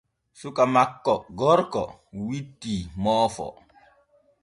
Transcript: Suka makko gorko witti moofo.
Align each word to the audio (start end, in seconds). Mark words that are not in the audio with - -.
Suka 0.39 0.63
makko 0.75 1.13
gorko 1.39 1.83
witti 2.25 2.75
moofo. 3.03 3.47